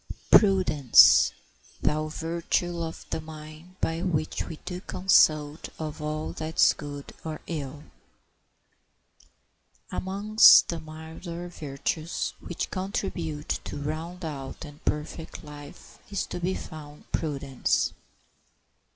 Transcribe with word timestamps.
]"Prudence, 0.31 1.31
thou 1.79 2.07
virtue 2.07 2.81
of 2.81 3.05
the 3.11 3.21
mind, 3.21 3.75
by 3.81 4.01
which 4.01 4.45
We 4.47 4.55
do 4.65 4.81
consult 4.81 5.69
of 5.77 6.01
all 6.01 6.33
that's 6.33 6.73
good 6.73 7.13
or 7.23 7.39
ill." 7.45 7.83
Amongst 9.91 10.69
the 10.69 10.79
milder 10.79 11.49
virtues 11.49 12.33
which 12.39 12.71
contribute 12.71 13.59
to 13.65 13.77
round 13.79 14.25
out 14.25 14.65
and 14.65 14.83
perfect 14.85 15.43
life 15.43 15.99
is 16.09 16.25
to 16.25 16.39
be 16.39 16.55
found 16.55 17.11
Prudence. 17.11 17.93